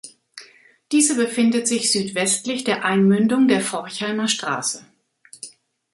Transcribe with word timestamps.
Diese 0.91 1.13
befindet 1.15 1.67
sich 1.67 1.91
südwestlich 1.91 2.63
der 2.63 2.83
Einmündung 2.85 3.47
der 3.47 3.61
Forchheimer 3.61 4.27
Straße. 4.27 4.83